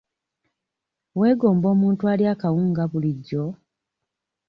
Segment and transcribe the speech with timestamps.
[1.19, 3.43] Weegomba omuntu alya akawunga bulijjo?